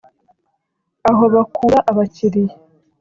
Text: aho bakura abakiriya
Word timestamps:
aho 1.09 1.23
bakura 1.33 1.77
abakiriya 1.91 2.55